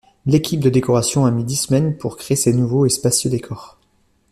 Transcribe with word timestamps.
L'équipe 0.25 0.59
de 0.61 0.71
décoration 0.71 1.27
a 1.27 1.31
mis 1.31 1.43
dix 1.43 1.57
semaines 1.57 1.95
pour 1.95 2.17
créer 2.17 2.35
ces 2.35 2.53
nouveaux 2.53 2.87
et 2.87 2.89
spacieux 2.89 3.29
décors. 3.29 3.77